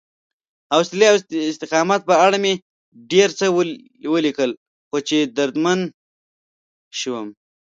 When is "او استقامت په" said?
1.11-2.15